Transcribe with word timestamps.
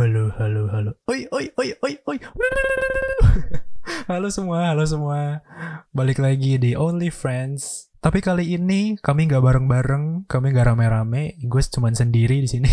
halo, 0.00 0.32
halo, 0.40 0.64
halo. 0.72 0.90
Oi, 1.12 1.28
oi, 1.28 1.52
oi, 1.60 1.76
oi, 1.84 1.94
oi. 2.08 2.18
Halo 4.08 4.32
semua, 4.32 4.72
halo 4.72 4.88
semua. 4.88 5.44
Balik 5.92 6.24
lagi 6.24 6.56
di 6.56 6.72
Only 6.72 7.12
Friends. 7.12 7.92
Tapi 8.00 8.24
kali 8.24 8.56
ini 8.56 8.96
kami 8.96 9.28
nggak 9.28 9.44
bareng-bareng, 9.44 10.24
kami 10.24 10.56
nggak 10.56 10.72
rame-rame. 10.72 11.36
Gue 11.44 11.60
cuma 11.68 11.92
sendiri 11.92 12.40
di 12.40 12.48
sini. 12.48 12.72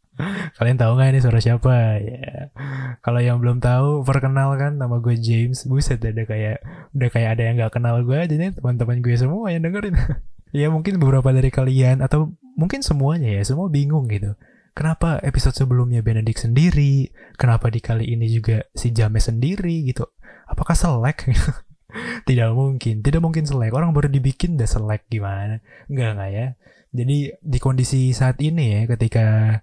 Kalian 0.62 0.78
tahu 0.78 0.94
nggak 0.94 1.10
ini 1.10 1.18
suara 1.18 1.42
siapa? 1.42 1.74
Ya. 1.98 2.54
Kalau 3.02 3.18
yang 3.18 3.42
belum 3.42 3.58
tahu, 3.58 4.06
perkenalkan 4.06 4.78
nama 4.78 5.02
gue 5.02 5.18
James. 5.18 5.66
Buset, 5.66 5.98
ada 6.06 6.22
kayak 6.22 6.62
udah 6.94 7.08
kayak 7.10 7.34
ada 7.34 7.42
yang 7.50 7.54
nggak 7.58 7.74
kenal 7.74 7.98
gue 8.06 8.14
aja 8.14 8.30
nih 8.30 8.54
teman-teman 8.54 9.02
gue 9.02 9.14
semua 9.18 9.50
yang 9.50 9.66
dengerin. 9.66 9.98
ya 10.54 10.70
mungkin 10.70 11.02
beberapa 11.02 11.34
dari 11.34 11.50
kalian 11.50 11.98
atau 11.98 12.30
mungkin 12.54 12.86
semuanya 12.86 13.26
ya, 13.26 13.42
semua 13.42 13.66
bingung 13.66 14.06
gitu 14.06 14.38
kenapa 14.72 15.20
episode 15.22 15.54
sebelumnya 15.54 16.00
Benedict 16.00 16.46
sendiri, 16.46 17.10
kenapa 17.36 17.68
di 17.68 17.80
kali 17.82 18.10
ini 18.12 18.26
juga 18.30 18.64
si 18.74 18.90
James 18.90 19.26
sendiri 19.26 19.86
gitu. 19.86 20.06
Apakah 20.46 20.74
selek? 20.74 21.30
tidak 22.28 22.50
mungkin, 22.54 23.02
tidak 23.02 23.20
mungkin 23.22 23.44
selek. 23.46 23.74
Orang 23.74 23.94
baru 23.94 24.10
dibikin 24.10 24.58
udah 24.58 24.68
selek 24.68 25.06
gimana? 25.10 25.62
Enggak 25.90 26.08
enggak 26.16 26.30
ya. 26.30 26.46
Jadi 26.90 27.16
di 27.38 27.58
kondisi 27.62 28.10
saat 28.10 28.42
ini 28.42 28.74
ya, 28.74 28.80
ketika 28.90 29.58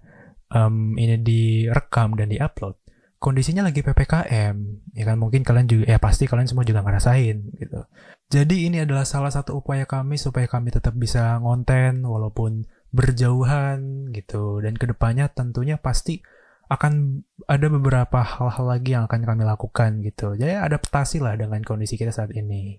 um, 0.52 0.96
ini 0.96 1.20
direkam 1.20 2.16
dan 2.16 2.32
diupload, 2.32 2.80
kondisinya 3.20 3.66
lagi 3.68 3.84
ppkm, 3.84 4.56
ya 4.96 5.04
kan 5.04 5.16
mungkin 5.20 5.44
kalian 5.44 5.68
juga, 5.68 5.84
ya 5.92 5.98
pasti 6.00 6.24
kalian 6.24 6.48
semua 6.48 6.64
juga 6.64 6.80
ngerasain 6.80 7.36
gitu. 7.58 7.84
Jadi 8.28 8.68
ini 8.68 8.84
adalah 8.84 9.08
salah 9.08 9.32
satu 9.32 9.60
upaya 9.60 9.88
kami 9.88 10.20
supaya 10.20 10.44
kami 10.44 10.68
tetap 10.72 10.92
bisa 10.96 11.36
ngonten 11.40 12.04
walaupun 12.04 12.68
berjauhan 12.90 14.10
gitu. 14.12 14.60
Dan 14.64 14.76
ke 14.76 14.88
depannya 14.88 15.28
tentunya 15.28 15.76
pasti 15.76 16.20
akan 16.68 17.24
ada 17.48 17.66
beberapa 17.72 18.20
hal-hal 18.20 18.66
lagi 18.68 18.92
yang 18.92 19.08
akan 19.08 19.24
kami 19.24 19.42
lakukan 19.44 20.04
gitu. 20.04 20.36
Jadi 20.36 20.52
adaptasi 20.52 21.24
lah 21.24 21.36
dengan 21.36 21.64
kondisi 21.64 21.96
kita 21.96 22.12
saat 22.12 22.32
ini. 22.36 22.76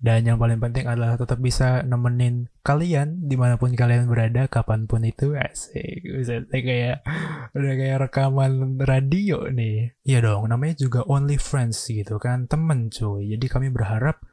Dan 0.00 0.24
yang 0.24 0.40
paling 0.40 0.56
penting 0.56 0.88
adalah 0.88 1.20
tetap 1.20 1.36
bisa 1.44 1.84
nemenin 1.84 2.48
kalian 2.64 3.20
di 3.28 3.36
mana 3.36 3.60
pun 3.60 3.76
kalian 3.76 4.08
berada 4.08 4.48
kapan 4.48 4.88
pun 4.88 5.04
itu. 5.04 5.36
Asik. 5.36 6.00
Bisa 6.00 6.40
kayak 6.48 7.04
udah 7.52 7.74
kayak 7.76 8.08
rekaman 8.08 8.80
radio 8.80 9.44
nih. 9.52 9.92
Iya 10.00 10.24
dong 10.24 10.48
namanya 10.48 10.80
juga 10.80 11.04
only 11.04 11.36
friends 11.36 11.84
gitu 11.84 12.16
kan. 12.16 12.48
Temen 12.48 12.88
cuy. 12.88 13.28
Jadi 13.36 13.46
kami 13.52 13.68
berharap 13.68 14.24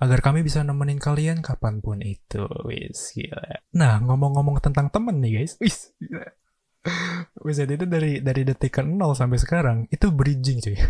agar 0.00 0.24
kami 0.24 0.40
bisa 0.40 0.64
nemenin 0.64 0.96
kalian 0.96 1.44
kapan 1.44 1.84
pun 1.84 2.00
itu. 2.00 2.48
Wis, 2.64 3.12
gila. 3.12 3.60
Nah, 3.76 4.00
ngomong-ngomong 4.00 4.64
tentang 4.64 4.88
temen 4.88 5.20
nih 5.20 5.44
guys, 5.44 5.60
wis, 5.60 5.92
gila. 6.00 6.24
Wis, 7.44 7.60
itu 7.60 7.84
dari 7.84 8.24
dari 8.24 8.42
detik 8.48 8.80
ke 8.80 8.82
0 8.82 8.96
sampai 9.12 9.36
sekarang, 9.36 9.78
itu 9.92 10.08
bridging 10.08 10.64
cuy. 10.64 10.80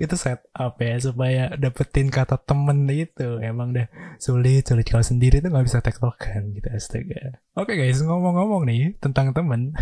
itu 0.00 0.14
set 0.16 0.40
up 0.56 0.80
ya 0.80 0.96
supaya 0.96 1.52
dapetin 1.56 2.08
kata 2.08 2.40
temen 2.40 2.88
itu 2.88 3.40
emang 3.44 3.76
dah 3.76 3.88
sulit 4.16 4.64
sulit 4.64 4.88
kalau 4.88 5.04
sendiri 5.04 5.44
tuh 5.44 5.52
nggak 5.52 5.66
bisa 5.68 5.84
tektokan 5.84 6.52
gitu 6.56 6.68
astaga 6.72 7.40
oke 7.56 7.68
okay, 7.68 7.76
guys 7.76 8.00
ngomong-ngomong 8.00 8.64
nih 8.64 8.96
tentang 9.00 9.36
temen 9.36 9.76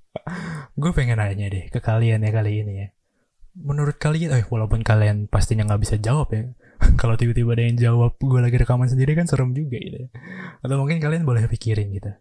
gue 0.80 0.90
pengen 0.96 1.20
nanya 1.20 1.52
deh 1.52 1.68
ke 1.68 1.84
kalian 1.84 2.24
ya 2.24 2.30
kali 2.32 2.64
ini 2.64 2.74
ya 2.80 2.88
menurut 3.56 3.96
kalian 3.96 4.36
eh 4.36 4.44
walaupun 4.44 4.84
kalian 4.84 5.28
pastinya 5.28 5.68
nggak 5.68 5.82
bisa 5.84 5.96
jawab 6.00 6.32
ya 6.32 6.52
kalau 7.00 7.14
tiba-tiba 7.16 7.56
ada 7.56 7.64
yang 7.64 7.78
jawab 7.78 8.16
gue 8.20 8.40
lagi 8.40 8.56
rekaman 8.60 8.88
sendiri 8.88 9.16
kan 9.16 9.24
serem 9.28 9.56
juga 9.56 9.80
gitu 9.80 10.08
atau 10.60 10.76
mungkin 10.76 10.98
kalian 11.00 11.24
boleh 11.24 11.48
pikirin 11.48 11.92
gitu. 11.92 12.12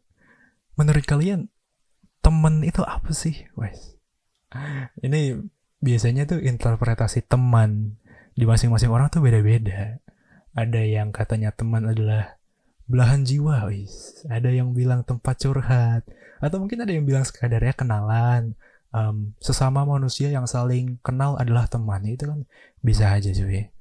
Menurut 0.75 1.05
kalian 1.07 1.47
temen 2.19 2.63
itu 2.67 2.83
apa 2.83 3.11
sih? 3.15 3.47
Wes. 3.55 3.95
Ini 4.99 5.39
biasanya 5.79 6.27
tuh 6.27 6.39
interpretasi 6.43 7.27
teman 7.27 7.99
di 8.35 8.43
masing-masing 8.43 8.91
orang 8.91 9.07
tuh 9.11 9.23
beda-beda. 9.23 9.99
Ada 10.55 10.81
yang 10.83 11.11
katanya 11.11 11.51
teman 11.51 11.87
adalah 11.87 12.39
belahan 12.85 13.25
jiwa 13.25 13.65
wis 13.65 14.23
ada 14.29 14.47
yang 14.51 14.71
bilang 14.71 15.03
tempat 15.03 15.39
curhat. 15.39 16.03
Atau 16.43 16.59
mungkin 16.59 16.83
ada 16.83 16.91
yang 16.91 17.07
bilang 17.07 17.23
sekadarnya 17.23 17.75
kenalan. 17.75 18.55
Um, 18.95 19.35
sesama 19.43 19.83
manusia 19.83 20.31
yang 20.31 20.47
saling 20.47 21.03
kenal 21.03 21.35
adalah 21.35 21.67
teman. 21.67 22.03
Itu 22.07 22.31
kan 22.31 22.39
bisa 22.79 23.11
aja 23.11 23.31
cuy 23.31 23.74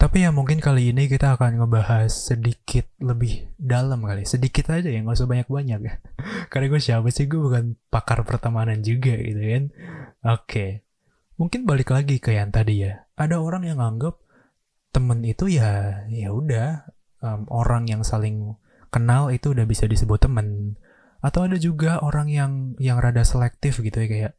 tapi 0.00 0.24
ya 0.24 0.32
mungkin 0.32 0.64
kali 0.64 0.96
ini 0.96 1.12
kita 1.12 1.36
akan 1.36 1.60
ngebahas 1.60 2.08
sedikit 2.08 2.88
lebih 3.04 3.52
dalam 3.60 4.00
kali. 4.00 4.24
Sedikit 4.24 4.72
aja 4.72 4.88
ya, 4.88 5.04
nggak 5.04 5.12
usah 5.12 5.28
banyak-banyak 5.28 5.80
ya. 5.84 5.94
Karena 6.50 6.66
gue 6.72 6.80
siapa 6.80 7.12
sih, 7.12 7.28
gue 7.28 7.36
bukan 7.36 7.76
pakar 7.92 8.24
pertemanan 8.24 8.80
juga 8.80 9.12
gitu 9.20 9.36
kan. 9.36 9.64
Oke. 10.24 10.40
Okay. 10.48 10.70
Mungkin 11.36 11.68
balik 11.68 11.92
lagi 11.92 12.16
ke 12.16 12.32
yang 12.32 12.48
tadi 12.48 12.88
ya. 12.88 13.04
Ada 13.12 13.44
orang 13.44 13.68
yang 13.68 13.76
nganggap 13.76 14.16
temen 14.88 15.20
itu 15.20 15.52
ya 15.52 16.02
ya 16.08 16.32
udah 16.32 16.88
um, 17.20 17.44
orang 17.52 17.84
yang 17.84 18.00
saling 18.00 18.56
kenal 18.88 19.28
itu 19.28 19.52
udah 19.52 19.68
bisa 19.68 19.84
disebut 19.84 20.16
temen. 20.24 20.80
Atau 21.20 21.44
ada 21.44 21.60
juga 21.60 22.00
orang 22.00 22.32
yang 22.32 22.52
yang 22.80 22.96
rada 23.04 23.20
selektif 23.20 23.84
gitu 23.84 24.00
ya 24.00 24.08
kayak 24.08 24.32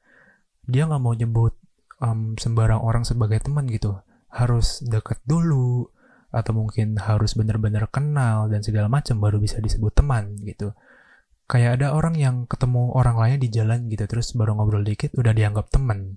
dia 0.66 0.90
nggak 0.90 1.02
mau 1.06 1.14
nyebut 1.14 1.54
um, 2.02 2.34
sembarang 2.34 2.82
orang 2.82 3.06
sebagai 3.06 3.38
teman 3.46 3.70
gitu 3.70 4.02
harus 4.32 4.80
deket 4.84 5.20
dulu 5.28 5.92
atau 6.32 6.56
mungkin 6.56 6.96
harus 6.96 7.36
bener-bener 7.36 7.84
kenal 7.92 8.48
dan 8.48 8.64
segala 8.64 8.88
macam 8.88 9.20
baru 9.20 9.38
bisa 9.38 9.60
disebut 9.60 9.92
teman 9.92 10.40
gitu. 10.48 10.72
Kayak 11.52 11.84
ada 11.84 11.88
orang 11.92 12.16
yang 12.16 12.36
ketemu 12.48 12.96
orang 12.96 13.20
lain 13.20 13.38
di 13.44 13.52
jalan 13.52 13.92
gitu 13.92 14.08
terus 14.08 14.32
baru 14.32 14.56
ngobrol 14.56 14.88
dikit 14.88 15.12
udah 15.20 15.36
dianggap 15.36 15.68
teman. 15.68 16.16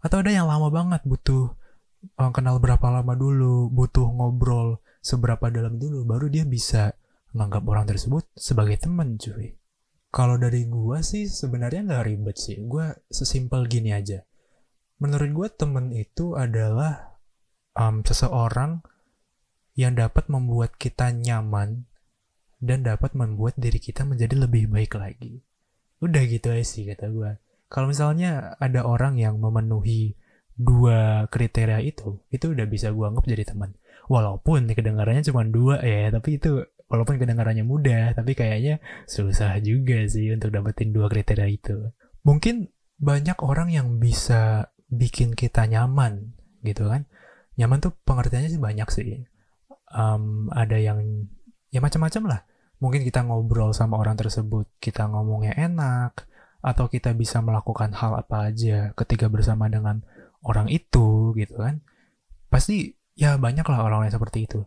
Atau 0.00 0.24
ada 0.24 0.32
yang 0.32 0.48
lama 0.48 0.72
banget 0.72 1.04
butuh 1.04 1.52
uh, 2.16 2.32
kenal 2.32 2.56
berapa 2.56 2.88
lama 2.88 3.12
dulu, 3.12 3.68
butuh 3.68 4.08
ngobrol 4.08 4.80
seberapa 5.04 5.52
dalam 5.52 5.76
dulu 5.76 6.08
baru 6.08 6.32
dia 6.32 6.48
bisa 6.48 6.96
menganggap 7.36 7.64
orang 7.68 7.84
tersebut 7.84 8.24
sebagai 8.32 8.80
teman 8.80 9.20
cuy. 9.20 9.60
Kalau 10.10 10.40
dari 10.40 10.64
gua 10.66 11.04
sih 11.04 11.28
sebenarnya 11.28 11.84
nggak 11.84 12.04
ribet 12.08 12.36
sih. 12.40 12.56
Gua 12.64 12.96
sesimpel 13.12 13.68
gini 13.68 13.92
aja. 13.92 14.24
Menurut 14.98 15.30
gua 15.36 15.48
temen 15.52 15.92
itu 15.92 16.34
adalah 16.34 17.09
um, 17.80 18.04
seseorang 18.04 18.84
yang 19.72 19.96
dapat 19.96 20.28
membuat 20.28 20.76
kita 20.76 21.08
nyaman 21.08 21.88
dan 22.60 22.84
dapat 22.84 23.16
membuat 23.16 23.56
diri 23.56 23.80
kita 23.80 24.04
menjadi 24.04 24.36
lebih 24.36 24.68
baik 24.68 25.00
lagi. 25.00 25.40
Udah 26.04 26.20
gitu 26.28 26.52
aja 26.52 26.60
sih 26.60 26.84
kata 26.84 27.08
gue. 27.08 27.40
Kalau 27.72 27.88
misalnya 27.88 28.60
ada 28.60 28.84
orang 28.84 29.16
yang 29.16 29.40
memenuhi 29.40 30.20
dua 30.52 31.24
kriteria 31.32 31.80
itu, 31.80 32.20
itu 32.28 32.52
udah 32.52 32.66
bisa 32.68 32.92
gue 32.92 33.04
anggap 33.08 33.24
jadi 33.24 33.48
teman. 33.48 33.72
Walaupun 34.12 34.68
kedengarannya 34.68 35.24
cuma 35.24 35.46
dua 35.48 35.80
ya, 35.80 36.12
tapi 36.12 36.36
itu 36.36 36.60
walaupun 36.90 37.16
kedengarannya 37.16 37.64
mudah, 37.64 38.12
tapi 38.12 38.36
kayaknya 38.36 38.82
susah 39.08 39.56
juga 39.64 40.04
sih 40.04 40.28
untuk 40.34 40.52
dapetin 40.52 40.92
dua 40.92 41.08
kriteria 41.08 41.48
itu. 41.48 41.94
Mungkin 42.26 42.68
banyak 43.00 43.40
orang 43.40 43.72
yang 43.72 43.96
bisa 43.96 44.68
bikin 44.90 45.32
kita 45.32 45.64
nyaman 45.64 46.36
gitu 46.60 46.90
kan 46.90 47.08
nyaman 47.60 47.78
tuh 47.84 47.92
pengertiannya 48.08 48.48
sih 48.48 48.62
banyak 48.62 48.88
sih. 48.88 49.20
Um, 49.92 50.48
ada 50.56 50.80
yang 50.80 51.28
ya 51.68 51.84
macam-macam 51.84 52.22
lah. 52.24 52.40
Mungkin 52.80 53.04
kita 53.04 53.20
ngobrol 53.28 53.76
sama 53.76 54.00
orang 54.00 54.16
tersebut 54.16 54.64
kita 54.80 55.04
ngomongnya 55.04 55.52
enak 55.60 56.24
atau 56.64 56.88
kita 56.88 57.12
bisa 57.12 57.44
melakukan 57.44 57.92
hal 57.92 58.16
apa 58.16 58.48
aja 58.48 58.96
ketika 58.96 59.28
bersama 59.28 59.68
dengan 59.68 60.00
orang 60.40 60.72
itu 60.72 61.36
gitu 61.36 61.60
kan. 61.60 61.84
Pasti 62.48 62.96
ya 63.12 63.36
banyak 63.36 63.68
lah 63.68 63.84
orang 63.84 64.08
yang 64.08 64.16
seperti 64.16 64.48
itu. 64.48 64.64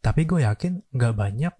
Tapi 0.00 0.24
gue 0.24 0.48
yakin 0.48 0.88
nggak 0.96 1.14
banyak 1.16 1.54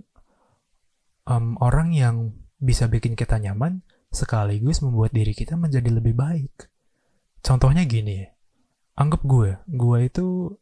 um, 1.28 1.60
orang 1.60 1.92
yang 1.92 2.32
bisa 2.56 2.88
bikin 2.88 3.12
kita 3.12 3.36
nyaman 3.36 3.84
sekaligus 4.08 4.81
membuat 4.81 5.12
diri 5.12 5.36
kita 5.36 5.60
menjadi 5.60 5.92
lebih 5.92 6.16
baik. 6.16 6.72
Contohnya 7.44 7.84
gini 7.84 8.33
anggap 8.94 9.26
gue 9.26 9.58
gue 9.67 9.99
itu 10.06 10.55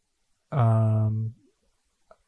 um, 0.53 1.33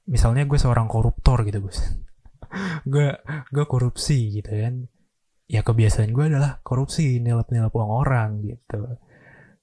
misalnya 0.06 0.46
gue 0.46 0.58
seorang 0.58 0.86
koruptor 0.90 1.46
gitu 1.46 1.66
gus. 1.66 1.82
Gue 2.92 3.20
gue 3.52 3.66
korupsi 3.68 4.32
gitu 4.32 4.48
kan. 4.48 4.88
Ya 5.50 5.62
kebiasaan 5.66 6.14
gue 6.14 6.26
adalah 6.30 6.62
korupsi 6.62 7.20
nilap 7.20 7.52
nilap 7.52 7.74
uang 7.74 7.92
orang 8.06 8.46
gitu. 8.46 9.02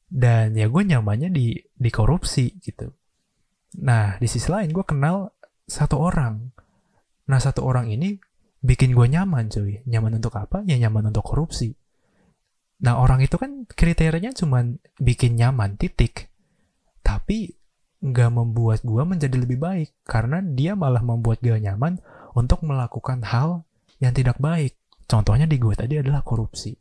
Dan 0.07 0.53
ya 0.59 0.69
gue 0.69 0.83
nyamannya 0.83 1.33
di 1.33 1.57
di 1.57 1.91
korupsi 1.91 2.53
gitu. 2.61 2.91
Nah 3.81 4.21
di 4.21 4.29
sisi 4.29 4.51
lain 4.51 4.75
gue 4.75 4.85
kenal 4.85 5.31
satu 5.65 5.97
orang. 5.97 6.53
Nah 7.31 7.39
satu 7.41 7.65
orang 7.65 7.89
ini 7.89 8.19
bikin 8.61 8.93
gue 8.93 9.07
nyaman 9.09 9.49
cuy. 9.49 9.81
Nyaman 9.89 10.21
untuk 10.21 10.37
apa? 10.37 10.61
Ya 10.69 10.77
nyaman 10.77 11.09
untuk 11.15 11.25
korupsi. 11.25 11.73
Nah 12.83 12.99
orang 12.99 13.23
itu 13.25 13.39
kan 13.39 13.65
kriterianya 13.65 14.35
cuma 14.37 14.67
bikin 14.99 15.39
nyaman 15.39 15.79
titik 15.79 16.32
tapi 17.13 17.53
nggak 18.03 18.31
membuat 18.33 18.81
gue 18.81 19.03
menjadi 19.05 19.37
lebih 19.37 19.61
baik 19.61 19.93
karena 20.09 20.41
dia 20.41 20.73
malah 20.73 21.05
membuat 21.05 21.45
gue 21.45 21.55
nyaman 21.55 22.01
untuk 22.33 22.65
melakukan 22.65 23.21
hal 23.23 23.69
yang 24.01 24.17
tidak 24.17 24.41
baik. 24.41 24.81
Contohnya 25.05 25.45
di 25.45 25.61
gue 25.61 25.77
tadi 25.77 26.01
adalah 26.01 26.25
korupsi. 26.25 26.73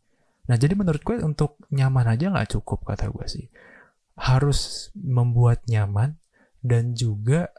Nah 0.47 0.55
jadi 0.55 0.73
menurut 0.73 1.03
gue 1.03 1.19
untuk 1.19 1.59
nyaman 1.69 2.15
aja 2.15 2.31
nggak 2.31 2.57
cukup 2.57 2.87
kata 2.87 3.11
gue 3.11 3.27
sih. 3.27 3.45
Harus 4.15 4.89
membuat 4.95 5.67
nyaman 5.67 6.15
dan 6.63 6.95
juga 6.95 7.51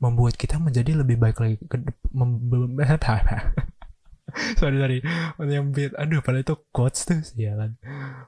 membuat 0.00 0.40
kita 0.40 0.56
menjadi 0.56 1.04
lebih 1.04 1.20
baik 1.20 1.38
lagi 1.38 1.56
ke 1.68 1.76
sorry 4.60 4.76
sorry. 4.80 4.98
Menyempit 5.36 5.92
aduh 5.94 6.24
pada 6.24 6.40
itu 6.40 6.56
quotes 6.72 7.04
tuh 7.04 7.20
sialan. 7.20 7.76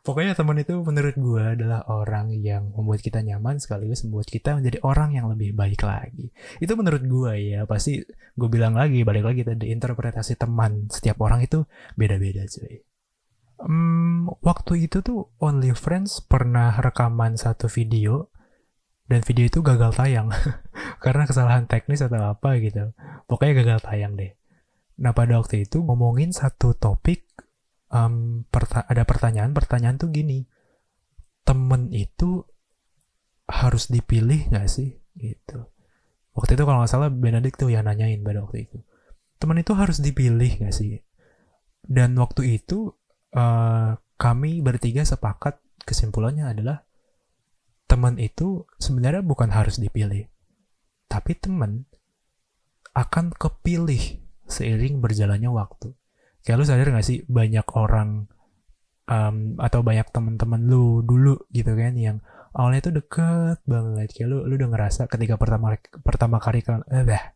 Pokoknya 0.05 0.37
teman 0.37 0.61
itu 0.61 0.77
menurut 0.85 1.17
gue 1.17 1.45
adalah 1.57 1.83
orang 1.89 2.37
yang 2.37 2.71
membuat 2.77 3.01
kita 3.01 3.25
nyaman 3.25 3.57
sekaligus 3.59 4.05
membuat 4.05 4.29
kita 4.29 4.61
menjadi 4.61 4.79
orang 4.85 5.17
yang 5.17 5.27
lebih 5.33 5.57
baik 5.57 5.83
lagi. 5.83 6.31
Itu 6.61 6.77
menurut 6.77 7.03
gue 7.03 7.33
ya 7.57 7.61
pasti 7.65 8.05
gue 8.37 8.49
bilang 8.53 8.77
lagi 8.77 9.03
balik 9.03 9.25
lagi 9.25 9.43
tadi 9.43 9.73
interpretasi 9.73 10.37
teman 10.37 10.93
setiap 10.93 11.17
orang 11.25 11.43
itu 11.43 11.65
beda-beda 11.97 12.45
cuy. 12.45 12.85
Um, 13.57 14.29
waktu 14.45 14.85
itu 14.85 15.01
tuh 15.01 15.33
Only 15.41 15.73
Friends 15.73 16.21
pernah 16.21 16.77
rekaman 16.77 17.41
satu 17.41 17.73
video 17.73 18.29
dan 19.09 19.25
video 19.25 19.49
itu 19.49 19.65
gagal 19.65 19.97
tayang. 19.97 20.29
Karena 21.05 21.25
kesalahan 21.25 21.65
teknis 21.65 22.05
atau 22.05 22.21
apa 22.21 22.61
gitu. 22.61 22.93
Pokoknya 23.25 23.65
gagal 23.65 23.81
tayang 23.81 24.13
deh 24.21 24.37
Nah 25.01 25.13
pada 25.13 25.37
waktu 25.41 25.69
itu 25.69 25.85
ngomongin 25.85 26.33
satu 26.33 26.73
topik 26.77 27.25
um, 27.93 28.45
perta 28.49 28.85
ada 28.89 29.05
pertanyaan 29.05 29.53
pertanyaan 29.53 29.97
tuh 30.01 30.13
gini. 30.13 30.49
Temen 31.47 31.95
itu 31.95 32.43
harus 33.47 33.89
dipilih 33.93 34.51
nggak 34.51 34.67
sih? 34.67 34.99
Gitu. 35.15 35.59
Waktu 36.37 36.59
itu 36.59 36.63
kalau 36.67 36.83
nggak 36.83 36.93
salah 36.93 37.09
Benedict 37.09 37.57
tuh 37.57 37.71
yang 37.73 37.87
nanyain 37.87 38.21
pada 38.21 38.45
waktu 38.45 38.69
itu. 38.69 38.79
Temen 39.37 39.61
itu 39.61 39.73
harus 39.77 40.03
dipilih 40.03 40.65
nggak 40.65 40.75
sih? 40.75 41.01
Dan 41.87 42.19
waktu 42.19 42.59
itu 42.59 42.93
uh, 43.37 43.95
kami 44.17 44.65
bertiga 44.65 45.07
sepakat 45.07 45.61
kesimpulannya 45.87 46.51
adalah 46.51 46.83
teman 47.87 48.19
itu 48.19 48.67
sebenarnya 48.83 49.23
bukan 49.23 49.55
harus 49.55 49.79
dipilih 49.79 50.27
tapi 51.07 51.39
teman 51.39 51.87
akan 52.93 53.31
kepilih 53.31 54.26
seiring 54.47 55.03
berjalannya 55.03 55.51
waktu. 55.51 55.93
Kayak 56.47 56.57
lu 56.63 56.65
sadar 56.67 56.89
gak 56.95 57.07
sih 57.07 57.27
banyak 57.27 57.67
orang 57.75 58.31
um, 59.11 59.59
atau 59.59 59.81
banyak 59.83 60.07
teman-teman 60.15 60.63
lu 60.63 61.03
dulu 61.03 61.43
gitu 61.51 61.75
kan 61.75 61.95
yang 61.99 62.23
awalnya 62.55 62.91
tuh 62.91 62.95
deket 63.03 63.59
banget. 63.67 64.09
Kayak 64.15 64.29
lu 64.31 64.39
lu 64.47 64.55
udah 64.55 64.71
ngerasa 64.71 65.11
ketika 65.11 65.35
pertama 65.37 65.75
pertama 66.03 66.39
kali 66.39 66.63
kan 66.63 66.87
eh 66.91 67.03
bah 67.03 67.35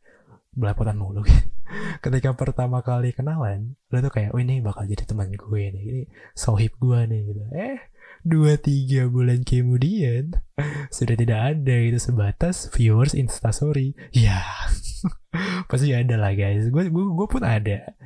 belapotan 0.54 0.98
mulu. 0.98 1.22
Ketika 2.02 2.34
pertama 2.34 2.82
kali 2.82 3.14
kenalan 3.14 3.78
lu 3.94 3.96
tuh 4.02 4.10
kayak 4.10 4.34
oh 4.34 4.42
ini 4.42 4.58
bakal 4.58 4.82
jadi 4.90 5.06
teman 5.06 5.30
gue 5.30 5.62
nih 5.70 5.84
ini 5.86 6.02
sohib 6.34 6.74
gue 6.82 7.06
nih 7.06 7.20
gitu. 7.30 7.42
Eh 7.54 7.78
dua 8.22 8.60
tiga 8.60 9.08
bulan 9.08 9.42
kemudian. 9.42 10.36
Sudah 10.92 11.16
tidak 11.16 11.40
ada 11.56 11.76
itu 11.80 11.96
sebatas 11.96 12.68
viewers 12.72 13.16
instastory 13.16 13.96
ya 14.12 14.44
pasti 15.70 15.92
ada 15.96 16.16
lah 16.20 16.36
guys. 16.36 16.68
Gue 16.68 16.88
gue 16.92 17.28
pun 17.28 17.42
ada. 17.42 17.96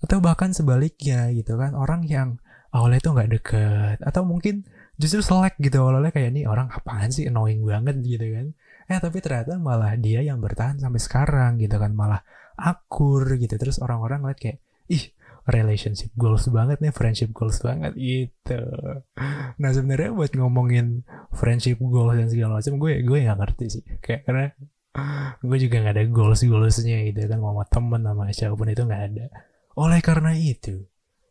Atau 0.00 0.22
bahkan 0.22 0.54
sebaliknya 0.54 1.28
gitu 1.34 1.58
kan 1.58 1.74
orang 1.74 2.06
yang 2.06 2.38
awalnya 2.70 3.02
tuh 3.02 3.12
nggak 3.18 3.30
deket 3.34 3.98
atau 4.06 4.22
mungkin 4.22 4.62
justru 4.94 5.20
selek 5.20 5.58
gitu 5.58 5.82
awalnya 5.82 6.14
kayak 6.14 6.30
nih 6.34 6.44
orang 6.46 6.70
apaan 6.70 7.10
sih? 7.10 7.26
Annoying 7.26 7.66
banget 7.66 7.98
gitu 8.00 8.26
kan. 8.30 8.46
Eh 8.90 8.98
tapi 8.98 9.18
ternyata 9.22 9.58
malah 9.58 9.94
dia 9.98 10.22
yang 10.22 10.38
bertahan 10.42 10.78
sampai 10.78 11.00
sekarang 11.02 11.58
gitu 11.58 11.78
kan 11.78 11.90
malah 11.94 12.22
akur 12.54 13.26
gitu. 13.38 13.54
Terus 13.58 13.82
orang-orang 13.82 14.22
ngeliat 14.22 14.40
kayak 14.40 14.58
ih 14.90 15.14
relationship 15.48 16.12
goals 16.18 16.44
banget 16.52 16.82
nih 16.84 16.92
friendship 16.92 17.32
goals 17.32 17.60
banget 17.64 17.96
gitu. 17.96 18.60
Nah 19.56 19.70
sebenarnya 19.72 20.12
buat 20.12 20.32
ngomongin 20.36 21.06
friendship 21.32 21.80
goals 21.80 22.20
dan 22.20 22.28
segala 22.28 22.60
macam 22.60 22.76
gue 22.76 22.92
gue 23.00 23.18
nggak 23.24 23.38
ngerti 23.40 23.66
sih. 23.72 23.84
Kayak 24.04 24.20
karena 24.28 24.44
gue 25.40 25.58
juga 25.62 25.76
nggak 25.80 25.94
ada 25.96 26.04
goals 26.10 26.42
goalsnya 26.44 26.98
gitu 27.08 27.24
kan 27.30 27.38
mau 27.40 27.56
temen 27.64 28.02
sama 28.04 28.28
siapa 28.34 28.54
pun 28.58 28.68
itu 28.68 28.82
nggak 28.84 29.02
ada. 29.12 29.26
Oleh 29.80 30.00
karena 30.04 30.36
itu 30.36 30.84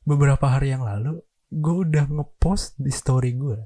beberapa 0.08 0.50
hari 0.50 0.74
yang 0.74 0.82
lalu 0.82 1.22
gue 1.50 1.76
udah 1.86 2.10
ngepost 2.10 2.78
di 2.82 2.90
story 2.90 3.38
gue 3.38 3.58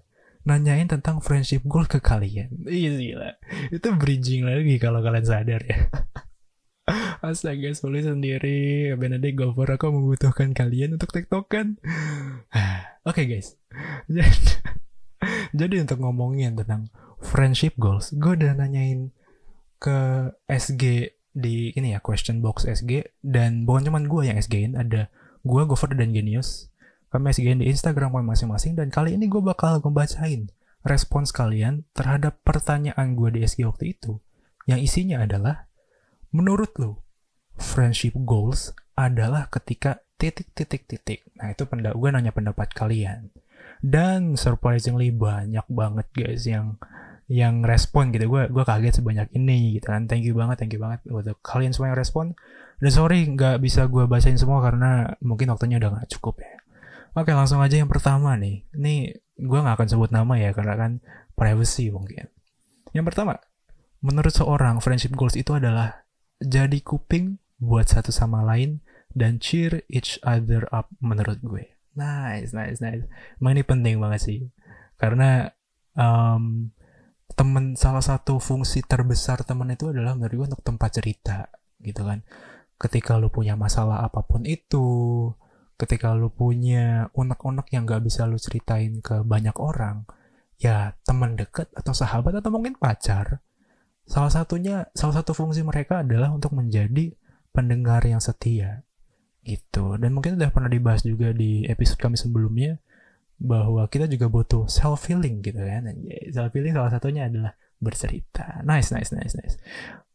nanyain 0.44 0.92
tentang 0.92 1.24
friendship 1.24 1.64
goal 1.64 1.88
ke 1.88 2.04
kalian. 2.04 2.52
Iya 2.68 2.92
gila 3.00 3.32
itu 3.72 3.88
bridging 3.96 4.44
lagi 4.44 4.76
kalau 4.76 5.00
kalian 5.00 5.24
sadar 5.24 5.62
ya 5.64 5.88
Astaga, 7.26 7.72
sulit 7.76 8.06
sendiri. 8.06 8.94
Benedict 8.96 9.38
Gover, 9.38 9.76
aku 9.76 9.90
membutuhkan 9.90 10.54
kalian 10.54 10.96
untuk 10.96 11.12
tiktokan. 11.12 11.80
Oke 13.08 13.24
okay, 13.24 13.26
guys. 13.28 13.58
Jadi 15.60 15.76
untuk 15.80 16.04
ngomongin 16.04 16.60
tentang 16.60 16.92
friendship 17.24 17.76
goals, 17.80 18.12
gue 18.12 18.36
udah 18.36 18.58
nanyain 18.58 19.16
ke 19.80 20.32
SG 20.48 21.16
di 21.34 21.74
ini 21.74 21.98
ya 21.98 22.00
question 22.00 22.46
box 22.46 22.70
SG 22.70 23.10
dan 23.26 23.66
bukan 23.66 23.90
cuma 23.90 24.00
gue 24.06 24.30
yang 24.30 24.38
SG-in 24.38 24.78
ada 24.78 25.10
gue 25.42 25.62
Gover 25.66 25.92
dan 25.98 26.14
Genius 26.14 26.70
kami 27.10 27.34
SG-in 27.34 27.66
di 27.66 27.74
Instagram 27.74 28.14
masing-masing 28.22 28.78
dan 28.78 28.94
kali 28.94 29.18
ini 29.18 29.26
gue 29.26 29.42
bakal 29.42 29.82
ngebacain 29.82 30.54
respons 30.86 31.34
kalian 31.34 31.90
terhadap 31.98 32.38
pertanyaan 32.46 33.18
gue 33.18 33.34
di 33.34 33.40
SG 33.42 33.66
waktu 33.66 33.98
itu 33.98 34.22
yang 34.70 34.78
isinya 34.78 35.26
adalah 35.26 35.68
menurut 36.34 36.74
lo 36.82 37.06
friendship 37.56 38.18
goals 38.26 38.74
adalah 38.98 39.48
ketika 39.54 40.02
titik-titik-titik. 40.18 41.30
Nah 41.38 41.54
itu 41.54 41.70
pendapat 41.70 41.98
gue 41.98 42.10
nanya 42.10 42.34
pendapat 42.34 42.74
kalian. 42.74 43.30
Dan 43.84 44.40
surprisingly 44.40 45.12
banyak 45.12 45.64
banget 45.68 46.08
guys 46.16 46.44
yang 46.50 46.80
yang 47.30 47.62
respon 47.64 48.10
gitu. 48.16 48.28
Gue 48.32 48.50
gue 48.50 48.64
kaget 48.64 49.04
sebanyak 49.04 49.30
ini 49.36 49.78
gitu 49.80 49.92
kan. 49.92 50.10
Thank 50.10 50.26
you 50.26 50.34
banget 50.34 50.64
thank 50.64 50.74
you 50.74 50.82
banget 50.82 51.04
buat 51.06 51.28
kalian 51.46 51.72
semua 51.76 51.94
yang 51.94 52.00
respon. 52.00 52.26
Dan 52.82 52.92
sorry 52.92 53.28
nggak 53.30 53.62
bisa 53.62 53.86
gue 53.88 54.08
bacain 54.10 54.36
semua 54.40 54.60
karena 54.64 55.14
mungkin 55.22 55.54
waktunya 55.54 55.78
udah 55.78 56.00
nggak 56.00 56.10
cukup 56.20 56.42
ya. 56.42 56.56
Oke 57.14 57.30
langsung 57.30 57.62
aja 57.62 57.78
yang 57.78 57.92
pertama 57.92 58.34
nih. 58.40 58.66
Ini 58.74 58.96
gue 59.38 59.60
nggak 59.60 59.76
akan 59.78 59.88
sebut 59.90 60.10
nama 60.10 60.34
ya 60.40 60.56
karena 60.56 60.74
kan 60.80 60.92
privacy 61.38 61.94
mungkin. 61.94 62.32
Yang 62.96 63.06
pertama 63.14 63.38
menurut 64.04 64.36
seorang 64.36 64.84
friendship 64.84 65.16
goals 65.16 65.40
itu 65.40 65.56
adalah 65.56 66.03
jadi 66.44 66.80
kuping 66.84 67.40
buat 67.64 67.88
satu 67.88 68.12
sama 68.12 68.44
lain 68.44 68.84
dan 69.16 69.40
cheer 69.40 69.88
each 69.88 70.20
other 70.28 70.68
up 70.76 70.92
menurut 71.00 71.40
gue. 71.40 71.66
Nice 71.96 72.52
nice 72.52 72.84
nice. 72.84 73.08
Emang 73.40 73.56
ini 73.56 73.64
penting 73.64 73.96
banget 73.98 74.22
sih. 74.22 74.40
Karena 75.00 75.48
um, 75.96 76.70
temen 77.34 77.74
salah 77.80 78.04
satu 78.04 78.38
fungsi 78.38 78.84
terbesar 78.84 79.42
temen 79.48 79.72
itu 79.72 79.90
adalah 79.90 80.14
menurut 80.14 80.36
gue 80.36 80.48
untuk 80.54 80.66
tempat 80.66 80.90
cerita 81.00 81.48
gitu 81.80 82.04
kan. 82.04 82.22
Ketika 82.76 83.16
lu 83.16 83.32
punya 83.32 83.56
masalah 83.56 84.04
apa 84.04 84.26
pun 84.28 84.44
itu 84.44 85.30
ketika 85.80 86.14
lu 86.14 86.30
punya 86.30 87.10
unek-unek 87.18 87.74
yang 87.74 87.90
gak 87.90 88.06
bisa 88.06 88.30
lu 88.30 88.38
ceritain 88.38 89.02
ke 89.02 89.26
banyak 89.26 89.58
orang 89.58 90.06
ya 90.62 90.94
teman 91.04 91.36
deket 91.36 91.68
atau 91.74 91.92
sahabat 91.92 92.40
atau 92.40 92.54
mungkin 92.54 92.78
pacar 92.78 93.42
salah 94.04 94.32
satunya 94.32 94.88
salah 94.94 95.24
satu 95.24 95.32
fungsi 95.32 95.64
mereka 95.64 96.04
adalah 96.04 96.32
untuk 96.32 96.56
menjadi 96.56 97.16
pendengar 97.54 98.04
yang 98.04 98.20
setia. 98.20 98.84
Gitu. 99.44 100.00
Dan 100.00 100.16
mungkin 100.16 100.40
udah 100.40 100.50
pernah 100.50 100.72
dibahas 100.72 101.04
juga 101.04 101.36
di 101.36 101.68
episode 101.68 102.00
kami 102.00 102.16
sebelumnya 102.16 102.80
bahwa 103.40 103.84
kita 103.92 104.08
juga 104.08 104.32
butuh 104.32 104.72
self 104.72 105.08
healing 105.12 105.44
gitu 105.44 105.60
kan. 105.60 105.88
Self 106.32 106.52
healing 106.56 106.74
salah 106.76 106.92
satunya 106.92 107.28
adalah 107.28 107.54
bercerita. 107.84 108.64
Nice 108.64 108.96
nice 108.96 109.12
nice 109.12 109.36
nice. 109.36 109.56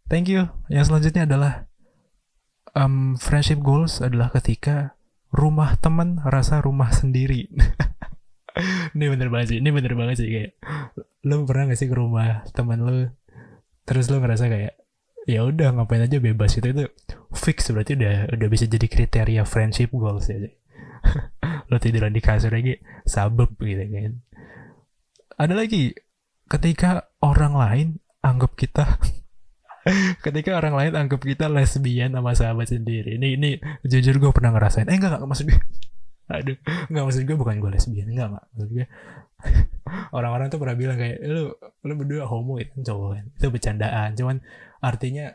Thank 0.08 0.32
you. 0.32 0.48
Yang 0.72 0.88
selanjutnya 0.88 1.28
adalah 1.28 1.68
um, 2.72 3.20
friendship 3.20 3.60
goals 3.60 4.00
adalah 4.00 4.32
ketika 4.32 4.96
rumah 5.32 5.76
teman 5.76 6.20
rasa 6.24 6.64
rumah 6.64 6.88
sendiri. 6.88 7.52
Ini 8.96 9.04
bener 9.14 9.30
banget 9.30 9.54
sih 9.54 9.58
ini 9.62 9.70
bener 9.70 9.94
banget 9.94 10.18
sih 10.18 10.28
kayak 10.34 10.58
lo 11.22 11.46
pernah 11.46 11.70
gak 11.70 11.78
sih 11.78 11.86
ke 11.86 11.94
rumah 11.94 12.42
teman 12.50 12.82
lo 12.82 13.14
terus 13.88 14.12
lo 14.12 14.20
ngerasa 14.20 14.52
kayak 14.52 14.76
ya 15.24 15.48
udah 15.48 15.72
ngapain 15.72 16.04
aja 16.04 16.20
bebas 16.20 16.60
itu 16.60 16.68
itu 16.68 16.84
fix 17.32 17.72
berarti 17.72 17.96
udah 17.96 18.32
udah 18.36 18.48
bisa 18.52 18.68
jadi 18.68 18.84
kriteria 18.84 19.42
friendship 19.48 19.92
goals 19.96 20.28
ya 20.28 20.52
lo 21.68 21.76
tiduran 21.82 22.12
di 22.12 22.20
kasur 22.20 22.52
lagi 22.52 22.78
sabep 23.06 23.54
gitu 23.60 23.84
kan. 23.88 24.12
Ada 25.38 25.54
lagi 25.54 25.94
ketika 26.50 27.12
orang 27.22 27.54
lain 27.54 27.88
anggap 28.24 28.58
kita 28.58 28.98
ketika 30.26 30.58
orang 30.58 30.74
lain 30.74 30.92
anggap 30.98 31.22
kita 31.22 31.46
lesbian 31.46 32.12
sama 32.16 32.34
sahabat 32.34 32.68
sendiri. 32.68 33.16
Ini 33.16 33.28
ini 33.38 33.50
jujur 33.86 34.18
gue 34.18 34.30
pernah 34.34 34.52
ngerasain. 34.56 34.90
Eh 34.90 34.96
enggak 34.98 35.16
enggak 35.16 35.28
maksud 35.30 35.46
gue 35.48 35.60
aduh. 36.28 36.56
Enggak 36.92 37.04
maksud 37.08 37.22
gue 37.24 37.36
bukan 37.36 37.56
gue 37.60 37.70
lesbian 37.72 38.08
enggak 38.12 38.28
enggak 38.32 38.46
maksud 38.52 38.70
gue 38.72 38.86
orang-orang 40.16 40.46
tuh 40.50 40.58
pernah 40.60 40.76
bilang 40.76 40.98
kayak 41.00 41.18
lu 41.24 41.54
lu 41.58 41.92
berdua 41.96 42.28
homo 42.28 42.60
itu 42.60 42.70
kan 42.76 42.82
cowok 42.84 43.08
kan? 43.16 43.24
Itu 43.40 43.46
bercandaan 43.48 44.08
cuman 44.14 44.36
artinya 44.84 45.26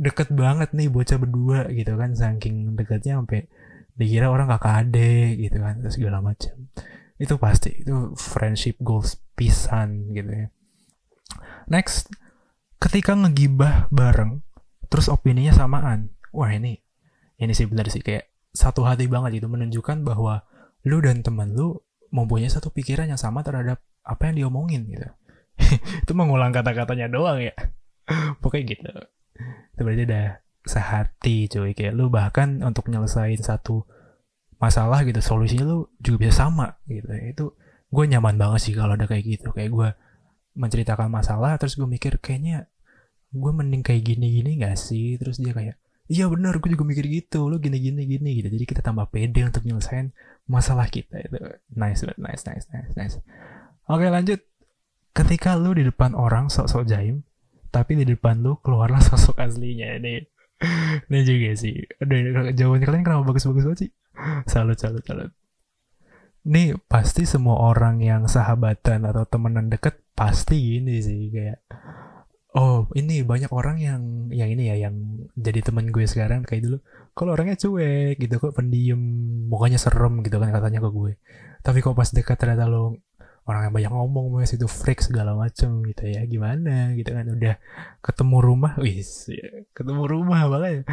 deket 0.00 0.34
banget 0.34 0.74
nih 0.74 0.88
bocah 0.90 1.18
berdua 1.20 1.70
gitu 1.70 1.94
kan 1.94 2.16
saking 2.16 2.74
dekatnya 2.74 3.22
sampai 3.22 3.46
dikira 3.92 4.32
orang 4.32 4.48
kakak 4.48 4.88
adik 4.88 5.38
gitu 5.38 5.58
kan 5.60 5.78
terus 5.78 5.94
segala 6.00 6.18
macam. 6.24 6.54
Itu 7.20 7.38
pasti 7.38 7.84
itu 7.84 8.16
friendship 8.18 8.80
goals 8.82 9.20
pisan 9.36 10.10
gitu 10.16 10.32
ya. 10.32 10.48
Next 11.70 12.10
ketika 12.82 13.14
ngegibah 13.14 13.92
bareng 13.92 14.42
terus 14.88 15.06
opininya 15.12 15.54
samaan. 15.54 16.10
Wah 16.32 16.48
ini 16.50 16.80
ini 17.36 17.52
sih 17.52 17.68
benar 17.68 17.92
sih 17.92 18.00
kayak 18.00 18.31
satu 18.52 18.84
hati 18.84 19.08
banget 19.08 19.40
itu 19.42 19.48
menunjukkan 19.48 20.04
bahwa 20.04 20.44
lu 20.84 21.00
dan 21.00 21.24
teman 21.24 21.56
lu 21.56 21.80
mempunyai 22.12 22.52
satu 22.52 22.68
pikiran 22.68 23.08
yang 23.08 23.20
sama 23.20 23.40
terhadap 23.40 23.80
apa 24.04 24.28
yang 24.28 24.44
diomongin 24.46 24.84
gitu. 24.92 25.08
Itu 26.04 26.12
mengulang 26.12 26.52
kata-katanya 26.52 27.08
doang 27.08 27.40
ya. 27.40 27.56
Pokoknya 28.44 28.64
gitu. 28.76 28.90
Itu 29.72 29.80
berarti 29.80 30.02
udah 30.04 30.26
sehati 30.68 31.36
cuy. 31.48 31.72
Kayak 31.72 31.94
lu 31.96 32.12
bahkan 32.12 32.60
untuk 32.60 32.92
nyelesain 32.92 33.40
satu 33.40 33.88
masalah 34.60 35.02
gitu 35.02 35.18
solusinya 35.18 35.66
lu 35.66 35.88
juga 36.04 36.28
bisa 36.28 36.44
sama 36.46 36.76
gitu. 36.84 37.08
Itu 37.16 37.44
gue 37.88 38.04
nyaman 38.04 38.36
banget 38.36 38.60
sih 38.70 38.74
kalau 38.76 38.94
ada 38.98 39.08
kayak 39.08 39.24
gitu. 39.24 39.48
Kayak 39.56 39.70
gue 39.72 39.88
menceritakan 40.52 41.08
masalah 41.08 41.56
terus 41.56 41.80
gue 41.80 41.88
mikir 41.88 42.20
kayaknya 42.20 42.68
gue 43.32 43.52
mending 43.56 43.80
kayak 43.80 44.04
gini-gini 44.04 44.60
gak 44.60 44.76
sih? 44.76 45.16
Terus 45.16 45.40
dia 45.40 45.56
kayak 45.56 45.80
iya 46.10 46.26
benar 46.26 46.58
gue 46.58 46.70
juga 46.74 46.84
mikir 46.86 47.06
gitu 47.06 47.46
lu 47.46 47.58
gini-gini 47.62 48.06
gini 48.06 48.30
gitu. 48.42 48.48
Jadi 48.50 48.64
kita 48.64 48.80
tambah 48.82 49.10
pede 49.10 49.46
untuk 49.46 49.62
nyelesain 49.62 50.10
masalah 50.50 50.86
kita 50.90 51.22
itu. 51.22 51.38
Nice 51.74 52.02
nice 52.06 52.42
nice 52.46 52.66
nice 52.70 52.92
nice 52.96 53.16
oke 53.86 54.06
lanjut. 54.06 54.40
Ketika 55.12 55.60
lu 55.60 55.76
di 55.76 55.84
depan 55.84 56.16
orang 56.16 56.48
sok-sok 56.48 56.88
jaim 56.88 57.22
tapi 57.72 57.96
di 57.96 58.04
depan 58.04 58.44
lu 58.44 58.60
keluarlah 58.60 59.00
sosok 59.08 59.40
aslinya. 59.40 59.96
Ini 59.98 60.12
ini 61.10 61.18
juga 61.26 61.50
sih. 61.56 61.74
Ada 61.98 62.52
jawabannya 62.54 62.86
kalian 62.86 63.02
kenapa 63.02 63.22
bagus-bagus 63.32 63.64
banget 63.66 63.80
sih? 63.88 63.90
Salut 64.46 64.78
salut 64.78 65.02
salut. 65.02 65.32
Nih 66.46 66.76
pasti 66.86 67.24
semua 67.24 67.70
orang 67.72 68.02
yang 68.04 68.28
sahabatan 68.28 69.08
atau 69.08 69.24
temenan 69.26 69.72
deket 69.72 70.02
pasti 70.12 70.58
gini 70.58 71.00
sih 71.00 71.32
kayak 71.32 71.64
oh 72.52 72.88
ini 72.92 73.24
banyak 73.24 73.48
orang 73.48 73.80
yang 73.80 74.02
yang 74.28 74.48
ini 74.52 74.68
ya 74.68 74.88
yang 74.88 74.96
jadi 75.36 75.64
temen 75.64 75.88
gue 75.88 76.04
sekarang 76.04 76.44
kayak 76.44 76.68
dulu. 76.68 76.78
Kalau 77.12 77.36
orangnya 77.36 77.56
cuek 77.60 78.16
gitu 78.20 78.40
kok 78.40 78.56
pendiam 78.56 79.00
mukanya 79.48 79.76
serem 79.76 80.24
gitu 80.24 80.36
kan 80.40 80.52
katanya 80.52 80.80
ke 80.80 80.90
gue. 80.92 81.12
Tapi 81.64 81.78
kok 81.80 81.96
pas 81.96 82.08
dekat 82.08 82.36
ternyata 82.36 82.68
lo 82.68 83.00
orang 83.42 83.66
yang 83.68 83.74
banyak 83.74 83.92
ngomong 83.92 84.26
mas 84.38 84.54
itu 84.54 84.70
freak 84.70 85.02
segala 85.02 85.34
macem 85.34 85.82
gitu 85.88 86.04
ya. 86.08 86.24
Gimana 86.28 86.92
gitu 86.96 87.12
kan 87.12 87.26
udah 87.28 87.54
ketemu 88.04 88.36
rumah 88.40 88.72
wis 88.80 89.28
ya, 89.32 89.66
ketemu 89.72 90.02
rumah 90.08 90.46
makanya 90.48 90.84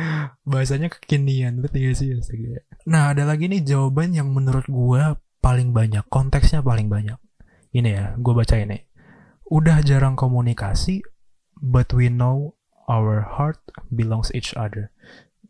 bahasanya 0.48 0.88
kekinian 0.92 1.60
betul 1.60 1.92
gak 1.92 2.00
sih? 2.00 2.16
Nah 2.88 3.12
ada 3.12 3.28
lagi 3.28 3.52
nih 3.52 3.64
jawaban 3.64 4.16
yang 4.16 4.32
menurut 4.32 4.68
gue 4.68 5.04
paling 5.40 5.72
banyak 5.72 6.04
konteksnya 6.08 6.64
paling 6.64 6.88
banyak. 6.88 7.20
Ini 7.70 7.90
ya 7.90 8.06
gue 8.18 8.34
baca 8.34 8.56
ini 8.58 8.90
udah 9.50 9.82
jarang 9.82 10.14
komunikasi 10.14 11.02
but 11.60 11.92
we 11.92 12.08
know 12.08 12.56
our 12.90 13.22
heart 13.22 13.62
belongs 13.94 14.34
each 14.34 14.58
other. 14.58 14.90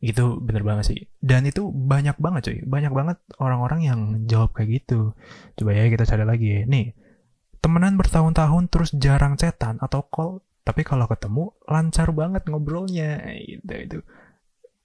Itu 0.04 0.44
bener 0.44 0.64
banget 0.68 0.86
sih. 0.92 1.00
Dan 1.24 1.48
itu 1.48 1.72
banyak 1.72 2.20
banget 2.20 2.42
cuy 2.52 2.58
banyak 2.68 2.92
banget 2.92 3.18
orang-orang 3.40 3.82
yang 3.88 4.00
jawab 4.28 4.52
kayak 4.52 4.84
gitu. 4.84 5.16
Coba 5.56 5.72
ya 5.76 5.88
kita 5.88 6.04
cari 6.04 6.26
lagi. 6.28 6.50
Nih 6.68 6.92
temenan 7.60 7.96
bertahun-tahun 8.00 8.72
terus 8.72 8.92
jarang 8.96 9.36
cetan 9.36 9.80
atau 9.84 10.08
call 10.08 10.40
tapi 10.64 10.86
kalau 10.86 11.08
ketemu 11.08 11.56
lancar 11.68 12.12
banget 12.12 12.44
ngobrolnya. 12.48 13.24
Gitu 13.40 13.74
itu 13.76 14.00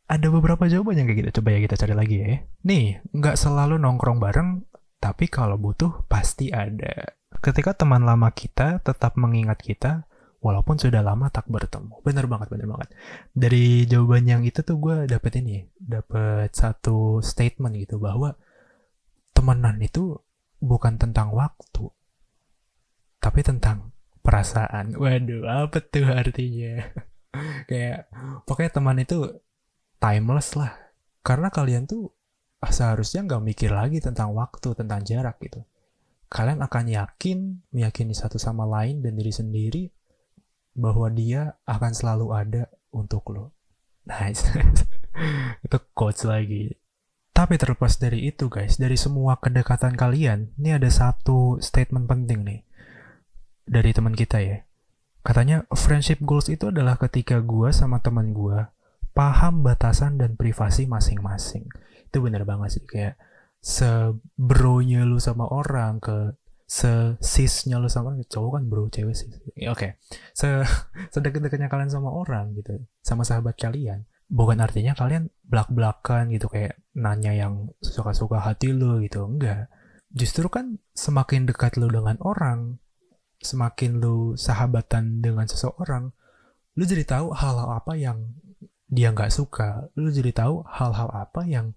ada 0.04 0.26
beberapa 0.28 0.68
jawaban 0.68 1.02
yang 1.02 1.06
kayak 1.10 1.18
gitu. 1.26 1.30
Coba 1.42 1.48
ya 1.54 1.60
kita 1.62 1.76
cari 1.78 1.94
lagi 1.94 2.16
ya. 2.22 2.28
Nih 2.66 3.02
nggak 3.14 3.38
selalu 3.38 3.78
nongkrong 3.78 4.18
bareng 4.18 4.66
tapi 4.98 5.30
kalau 5.30 5.60
butuh 5.60 6.06
pasti 6.10 6.50
ada. 6.50 7.14
Ketika 7.38 7.74
teman 7.74 8.02
lama 8.02 8.30
kita 8.34 8.82
tetap 8.82 9.14
mengingat 9.14 9.62
kita 9.62 10.06
walaupun 10.44 10.76
sudah 10.76 11.00
lama 11.00 11.32
tak 11.32 11.48
bertemu. 11.48 12.04
Bener 12.04 12.28
banget, 12.28 12.52
bener 12.52 12.68
banget. 12.68 12.92
Dari 13.32 13.88
jawaban 13.88 14.28
yang 14.28 14.42
itu 14.44 14.60
tuh 14.60 14.76
gue 14.76 15.08
dapet 15.08 15.40
ini, 15.40 15.64
dapet 15.80 16.52
satu 16.52 17.24
statement 17.24 17.80
gitu 17.80 17.96
bahwa 17.96 18.36
temenan 19.32 19.80
itu 19.80 20.20
bukan 20.60 21.00
tentang 21.00 21.32
waktu, 21.32 21.88
tapi 23.24 23.40
tentang 23.40 23.96
perasaan. 24.20 25.00
Waduh, 25.00 25.48
apa 25.48 25.80
tuh 25.80 26.12
artinya? 26.12 26.92
Kayak 27.68 28.12
pokoknya 28.44 28.70
teman 28.76 29.00
itu 29.00 29.40
timeless 29.96 30.60
lah. 30.60 30.76
Karena 31.24 31.48
kalian 31.48 31.88
tuh 31.88 32.12
seharusnya 32.60 33.24
nggak 33.24 33.44
mikir 33.48 33.72
lagi 33.72 34.04
tentang 34.04 34.36
waktu, 34.36 34.76
tentang 34.76 35.00
jarak 35.08 35.40
gitu. 35.40 35.64
Kalian 36.28 36.60
akan 36.60 36.84
yakin, 36.92 37.64
meyakini 37.72 38.12
satu 38.12 38.36
sama 38.36 38.68
lain 38.68 39.00
dan 39.00 39.16
diri 39.16 39.32
sendiri 39.32 39.88
bahwa 40.74 41.08
dia 41.10 41.56
akan 41.64 41.92
selalu 41.94 42.26
ada 42.34 42.62
untuk 42.90 43.24
lo. 43.30 43.54
Nice. 44.04 44.44
itu 45.64 45.76
quotes 45.94 46.26
lagi. 46.26 46.74
Tapi 47.34 47.58
terlepas 47.58 47.98
dari 47.98 48.30
itu 48.30 48.46
guys, 48.46 48.78
dari 48.78 48.94
semua 48.94 49.42
kedekatan 49.42 49.98
kalian, 49.98 50.54
ini 50.54 50.70
ada 50.70 50.86
satu 50.86 51.58
statement 51.58 52.06
penting 52.06 52.46
nih. 52.46 52.60
Dari 53.66 53.90
teman 53.90 54.14
kita 54.14 54.38
ya. 54.38 54.62
Katanya, 55.24 55.66
friendship 55.72 56.20
goals 56.22 56.52
itu 56.52 56.68
adalah 56.70 57.00
ketika 57.00 57.40
gue 57.40 57.72
sama 57.72 57.98
teman 57.98 58.36
gue 58.36 58.70
paham 59.14 59.62
batasan 59.62 60.18
dan 60.20 60.34
privasi 60.34 60.84
masing-masing. 60.90 61.70
Itu 62.10 62.20
bener 62.20 62.42
banget 62.44 62.78
sih, 62.78 62.84
kayak 62.84 63.16
sebronya 63.64 65.08
lu 65.08 65.16
sama 65.16 65.48
orang 65.48 66.02
ke 66.02 66.36
sesisnya 66.64 67.76
lo 67.76 67.92
sama 67.92 68.16
cowok 68.16 68.50
kan 68.56 68.62
bro 68.66 68.88
cewek 68.88 69.12
sih 69.12 69.28
oke. 69.68 69.76
Okay. 69.76 69.90
se 70.32 70.64
sedekat-dekatnya 71.12 71.68
kalian 71.68 71.92
sama 71.92 72.08
orang 72.08 72.56
gitu 72.56 72.80
sama 73.04 73.22
sahabat 73.22 73.54
kalian 73.60 74.08
bukan 74.32 74.58
artinya 74.60 74.96
kalian 74.96 75.28
belak 75.44 75.68
belakan 75.68 76.32
gitu 76.32 76.48
kayak 76.48 76.80
nanya 76.96 77.36
yang 77.36 77.68
suka-suka 77.84 78.40
hati 78.40 78.72
lo 78.72 79.00
gitu 79.04 79.28
enggak. 79.28 79.68
Justru 80.14 80.46
kan 80.46 80.78
semakin 80.94 81.44
dekat 81.44 81.76
lo 81.76 81.90
dengan 81.90 82.16
orang 82.22 82.80
semakin 83.42 84.00
lo 84.00 84.38
sahabatan 84.38 85.20
dengan 85.20 85.44
seseorang 85.44 86.14
lo 86.74 86.82
jadi 86.82 87.04
tahu 87.04 87.30
hal-hal 87.36 87.68
apa 87.78 87.92
yang 87.94 88.18
dia 88.88 89.12
nggak 89.12 89.30
suka. 89.30 89.90
Lo 89.94 90.08
jadi 90.08 90.32
tahu 90.32 90.64
hal-hal 90.64 91.10
apa 91.12 91.44
yang 91.44 91.76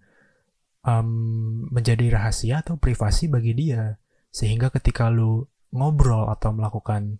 um, 0.85 1.67
menjadi 1.69 2.13
rahasia 2.15 2.63
atau 2.63 2.79
privasi 2.79 3.27
bagi 3.27 3.53
dia 3.53 3.99
sehingga 4.31 4.69
ketika 4.69 5.09
lu 5.09 5.47
ngobrol 5.73 6.29
atau 6.31 6.53
melakukan 6.53 7.19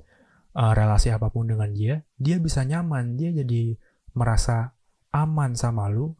uh, 0.57 0.73
relasi 0.73 1.13
apa 1.13 1.29
pun 1.29 1.49
dengan 1.49 1.69
dia, 1.71 2.01
dia 2.17 2.41
bisa 2.41 2.65
nyaman, 2.65 3.15
dia 3.15 3.29
jadi 3.31 3.77
merasa 4.17 4.73
aman 5.13 5.53
sama 5.53 5.87
lu. 5.87 6.17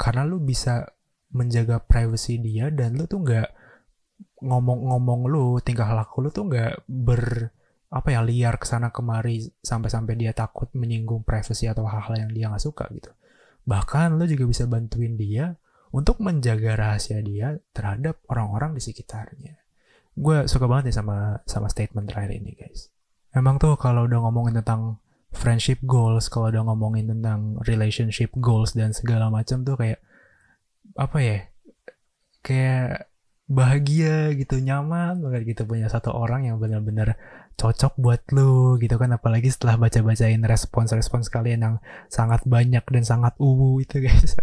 Karena 0.00 0.24
lu 0.24 0.40
bisa 0.40 0.88
menjaga 1.30 1.80
privacy 1.84 2.40
dia 2.40 2.72
dan 2.72 2.96
lu 2.96 3.04
tuh 3.04 3.20
nggak 3.22 3.48
ngomong-ngomong 4.40 5.28
lu 5.28 5.46
tingkah 5.60 5.86
laku 5.92 6.26
lu 6.26 6.28
tuh 6.32 6.48
nggak 6.48 6.88
ber 6.88 7.52
apa 7.92 8.08
ya 8.10 8.20
liar 8.24 8.56
ke 8.56 8.66
sana 8.66 8.88
kemari 8.90 9.44
sampai-sampai 9.60 10.14
dia 10.16 10.32
takut 10.32 10.72
menyinggung 10.72 11.22
privacy 11.22 11.68
atau 11.68 11.84
hal-hal 11.86 12.16
yang 12.16 12.30
dia 12.32 12.46
nggak 12.48 12.64
suka 12.64 12.88
gitu. 12.96 13.12
Bahkan 13.68 14.16
lu 14.16 14.24
juga 14.24 14.44
bisa 14.48 14.64
bantuin 14.64 15.20
dia 15.20 15.54
untuk 15.92 16.22
menjaga 16.22 16.78
rahasia 16.78 17.20
dia 17.20 17.58
terhadap 17.74 18.22
orang-orang 18.30 18.78
di 18.78 18.82
sekitarnya 18.82 19.60
gue 20.16 20.48
suka 20.50 20.66
banget 20.66 20.90
nih 20.90 20.96
sama 20.96 21.16
sama 21.46 21.68
statement 21.70 22.10
terakhir 22.10 22.38
ini 22.38 22.56
guys. 22.56 22.90
Emang 23.30 23.62
tuh 23.62 23.78
kalau 23.78 24.10
udah 24.10 24.26
ngomongin 24.26 24.58
tentang 24.58 24.98
friendship 25.30 25.78
goals 25.86 26.26
kalau 26.26 26.50
udah 26.50 26.66
ngomongin 26.66 27.06
tentang 27.06 27.54
relationship 27.62 28.34
goals 28.42 28.74
dan 28.74 28.90
segala 28.90 29.30
macam 29.30 29.62
tuh 29.62 29.78
kayak 29.78 30.02
apa 30.98 31.18
ya 31.22 31.38
kayak 32.42 33.06
bahagia 33.50 34.30
gitu 34.38 34.62
nyaman 34.62 35.18
banget 35.22 35.54
gitu 35.54 35.62
punya 35.66 35.90
satu 35.90 36.14
orang 36.14 36.46
yang 36.46 36.62
benar-benar 36.62 37.18
cocok 37.58 37.98
buat 37.98 38.22
lu 38.30 38.78
gitu 38.78 38.96
kan. 38.96 39.10
Apalagi 39.12 39.50
setelah 39.52 39.76
baca-bacain 39.76 40.40
respons-respons 40.40 41.28
kalian 41.28 41.60
yang 41.60 41.76
sangat 42.08 42.46
banyak 42.46 42.82
dan 42.86 43.04
sangat 43.04 43.34
uwu 43.36 43.82
itu 43.82 44.00
guys. 44.00 44.38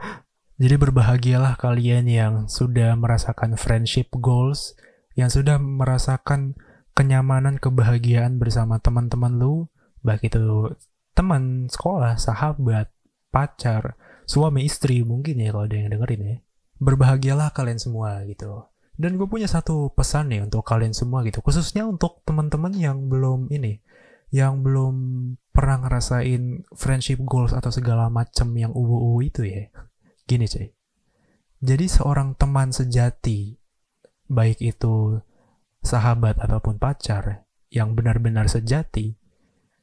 Jadi 0.62 0.74
berbahagialah 0.78 1.58
kalian 1.58 2.06
yang 2.06 2.34
sudah 2.46 2.94
merasakan 2.94 3.58
friendship 3.58 4.08
goals 4.14 4.78
yang 5.18 5.28
sudah 5.28 5.60
merasakan 5.60 6.56
kenyamanan 6.92 7.56
kebahagiaan 7.56 8.36
bersama 8.36 8.80
teman-teman 8.80 9.40
lu 9.40 9.68
baik 10.04 10.28
itu 10.28 10.72
teman 11.16 11.68
sekolah 11.68 12.16
sahabat 12.18 12.92
pacar 13.32 13.96
suami 14.28 14.68
istri 14.68 15.04
mungkin 15.04 15.40
ya 15.40 15.52
kalau 15.52 15.64
ada 15.68 15.76
yang 15.76 15.90
dengerin 15.92 16.22
ya. 16.22 16.36
Berbahagialah 16.82 17.54
kalian 17.54 17.78
semua 17.78 18.26
gitu. 18.26 18.66
Dan 18.92 19.16
gue 19.16 19.24
punya 19.24 19.48
satu 19.48 19.94
pesan 19.94 20.34
nih 20.34 20.44
untuk 20.44 20.62
kalian 20.68 20.92
semua 20.92 21.24
gitu 21.24 21.40
khususnya 21.40 21.88
untuk 21.88 22.20
teman-teman 22.28 22.76
yang 22.76 23.08
belum 23.08 23.48
ini 23.48 23.80
yang 24.32 24.64
belum 24.64 24.94
pernah 25.52 25.84
ngerasain 25.84 26.64
friendship 26.72 27.20
goals 27.20 27.52
atau 27.52 27.68
segala 27.68 28.08
macam 28.08 28.48
yang 28.56 28.72
uwu-uwu 28.72 29.20
itu 29.20 29.44
ya. 29.44 29.68
Gini 30.24 30.48
cuy 30.48 30.72
Jadi 31.62 31.86
seorang 31.86 32.34
teman 32.34 32.72
sejati, 32.72 33.54
baik 34.28 34.58
itu 34.62 35.22
sahabat 35.82 36.38
ataupun 36.38 36.78
pacar 36.78 37.46
yang 37.72 37.96
benar-benar 37.96 38.46
sejati, 38.46 39.16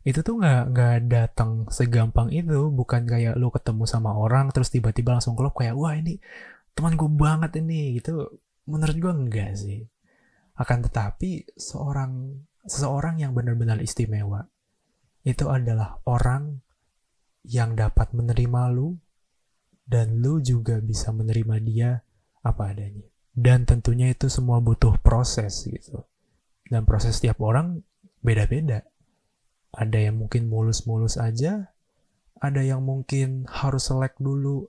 itu 0.08 0.20
tuh 0.24 0.40
nggak 0.40 0.64
nggak 0.72 0.98
datang 1.12 1.68
segampang 1.68 2.32
itu. 2.32 2.72
Bukan 2.72 3.04
kayak 3.10 3.36
lu 3.36 3.52
ketemu 3.52 3.84
sama 3.90 4.16
orang 4.16 4.54
terus 4.56 4.72
tiba-tiba 4.72 5.18
langsung 5.20 5.36
klop 5.36 5.60
kayak 5.60 5.76
wah 5.76 5.94
ini 5.98 6.22
teman 6.78 6.96
gue 6.96 7.10
banget 7.10 7.60
ini 7.60 8.00
gitu. 8.00 8.40
Menurut 8.70 8.96
gue 8.96 9.14
enggak 9.14 9.52
sih. 9.58 9.84
Akan 10.56 10.86
tetapi 10.86 11.56
seorang 11.58 12.46
seseorang 12.68 13.18
yang 13.24 13.34
benar-benar 13.34 13.82
istimewa 13.82 14.46
itu 15.26 15.50
adalah 15.50 16.00
orang 16.08 16.64
yang 17.44 17.74
dapat 17.74 18.14
menerima 18.14 18.72
lu 18.72 18.96
dan 19.90 20.22
lu 20.22 20.38
juga 20.38 20.78
bisa 20.80 21.10
menerima 21.10 21.56
dia 21.66 21.92
apa 22.46 22.72
adanya. 22.72 23.09
Dan 23.34 23.64
tentunya 23.64 24.12
itu 24.12 24.28
semua 24.28 24.60
butuh 24.60 24.98
proses 25.00 25.66
gitu. 25.66 26.06
Dan 26.70 26.86
proses 26.86 27.18
setiap 27.18 27.42
orang 27.42 27.82
beda-beda. 28.22 28.86
Ada 29.74 30.10
yang 30.10 30.26
mungkin 30.26 30.50
mulus-mulus 30.50 31.22
aja, 31.22 31.72
ada 32.40 32.62
yang 32.64 32.82
mungkin 32.82 33.46
harus 33.50 33.92
selek 33.92 34.18
dulu, 34.18 34.68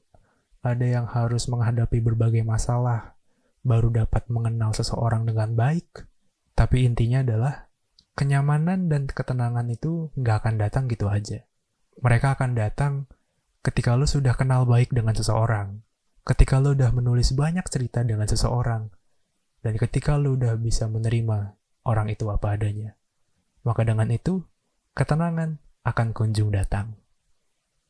ada 0.61 0.85
yang 0.85 1.09
harus 1.09 1.49
menghadapi 1.49 2.05
berbagai 2.05 2.45
masalah, 2.45 3.17
baru 3.65 3.89
dapat 3.93 4.29
mengenal 4.29 4.77
seseorang 4.77 5.25
dengan 5.25 5.57
baik. 5.57 6.05
Tapi 6.53 6.85
intinya 6.85 7.25
adalah 7.25 7.71
kenyamanan 8.13 8.93
dan 8.93 9.09
ketenangan 9.09 9.65
itu 9.73 10.13
nggak 10.21 10.37
akan 10.45 10.55
datang 10.61 10.85
gitu 10.93 11.09
aja. 11.09 11.49
Mereka 12.01 12.37
akan 12.37 12.53
datang 12.53 12.93
ketika 13.65 13.97
lo 13.97 14.05
sudah 14.05 14.37
kenal 14.37 14.69
baik 14.69 14.93
dengan 14.93 15.17
seseorang, 15.17 15.81
ketika 16.31 16.63
lo 16.63 16.79
udah 16.79 16.95
menulis 16.95 17.35
banyak 17.35 17.67
cerita 17.67 18.07
dengan 18.07 18.31
seseorang, 18.31 18.87
dan 19.67 19.75
ketika 19.75 20.15
lo 20.15 20.39
udah 20.39 20.55
bisa 20.55 20.87
menerima 20.87 21.59
orang 21.83 22.07
itu 22.07 22.31
apa 22.31 22.55
adanya. 22.55 22.95
Maka 23.67 23.83
dengan 23.83 24.07
itu, 24.15 24.47
ketenangan 24.95 25.59
akan 25.83 26.09
kunjung 26.15 26.55
datang. 26.55 26.95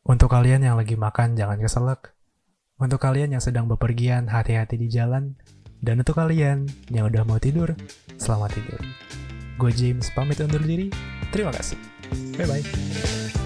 Untuk 0.08 0.32
kalian 0.32 0.64
yang 0.64 0.80
lagi 0.80 0.96
makan, 0.96 1.36
jangan 1.36 1.60
keselak. 1.60 2.16
Untuk 2.80 2.96
kalian 2.96 3.36
yang 3.36 3.44
sedang 3.44 3.68
bepergian, 3.68 4.32
hati-hati 4.32 4.80
di 4.80 4.88
jalan. 4.88 5.36
Dan 5.80 6.00
untuk 6.00 6.16
kalian 6.16 6.64
yang 6.88 7.12
udah 7.12 7.28
mau 7.28 7.36
tidur, 7.36 7.76
selamat 8.16 8.56
tidur. 8.56 8.80
Gue 9.60 9.72
James 9.76 10.08
pamit 10.16 10.40
undur 10.40 10.64
diri. 10.64 10.88
Terima 11.28 11.52
kasih. 11.52 11.76
Bye-bye. 12.40 13.39